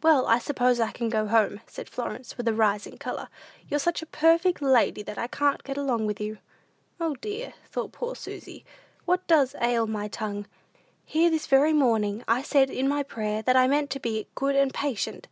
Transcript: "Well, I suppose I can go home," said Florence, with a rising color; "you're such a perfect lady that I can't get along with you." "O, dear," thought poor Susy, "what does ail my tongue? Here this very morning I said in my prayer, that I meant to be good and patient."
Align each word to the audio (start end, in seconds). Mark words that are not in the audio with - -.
"Well, 0.00 0.28
I 0.28 0.38
suppose 0.38 0.78
I 0.78 0.92
can 0.92 1.08
go 1.08 1.26
home," 1.26 1.60
said 1.66 1.88
Florence, 1.88 2.36
with 2.36 2.46
a 2.46 2.54
rising 2.54 2.98
color; 2.98 3.28
"you're 3.68 3.80
such 3.80 4.00
a 4.00 4.06
perfect 4.06 4.62
lady 4.62 5.02
that 5.02 5.18
I 5.18 5.26
can't 5.26 5.64
get 5.64 5.76
along 5.76 6.06
with 6.06 6.20
you." 6.20 6.38
"O, 7.00 7.16
dear," 7.16 7.52
thought 7.68 7.90
poor 7.90 8.14
Susy, 8.14 8.64
"what 9.06 9.26
does 9.26 9.56
ail 9.60 9.88
my 9.88 10.06
tongue? 10.06 10.46
Here 11.04 11.30
this 11.30 11.48
very 11.48 11.72
morning 11.72 12.22
I 12.28 12.42
said 12.42 12.70
in 12.70 12.86
my 12.86 13.02
prayer, 13.02 13.42
that 13.42 13.56
I 13.56 13.66
meant 13.66 13.90
to 13.90 13.98
be 13.98 14.28
good 14.36 14.54
and 14.54 14.72
patient." 14.72 15.26